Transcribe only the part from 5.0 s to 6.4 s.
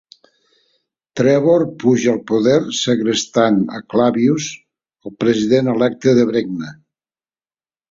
el president electe de